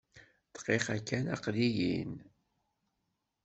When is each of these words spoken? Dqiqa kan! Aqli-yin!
Dqiqa 0.53 0.97
kan! 1.07 1.25
Aqli-yin! 1.35 2.11